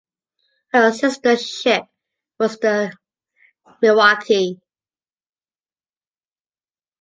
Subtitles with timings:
[0.71, 1.87] Her sistership
[2.39, 2.91] was the
[3.83, 4.59] "Milwaukee".